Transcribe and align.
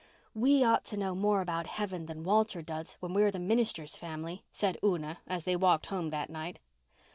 "We 0.33 0.63
ought 0.63 0.83
to 0.85 0.97
know 0.97 1.13
more 1.13 1.41
about 1.41 1.67
heaven 1.67 2.07
than 2.07 2.23
Walter 2.23 2.63
does 2.63 2.97
when 3.01 3.13
we're 3.13 3.29
the 3.29 3.37
minister's 3.37 3.95
family," 3.95 4.43
said 4.51 4.79
Una, 4.83 5.19
as 5.27 5.43
they 5.43 5.55
walked 5.55 5.85
home 5.85 6.09
that 6.09 6.31
night. 6.31 6.57